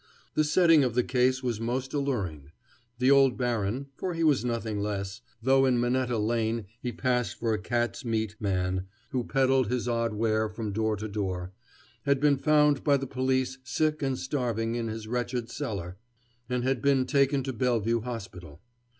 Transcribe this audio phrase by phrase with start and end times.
[0.33, 2.49] The setting of the case was most alluring.
[2.97, 7.53] The old baron for he was nothing less, though in Minetta Lane he passed for
[7.53, 11.51] a cat's meat man who peddled his odd ware from door to door
[12.01, 15.97] had been found by the police sick and starving in his wretched cellar,
[16.49, 18.59] and had been taken to Bellevue Hospital.